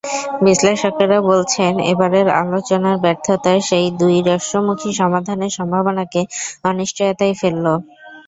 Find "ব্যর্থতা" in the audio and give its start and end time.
3.03-3.51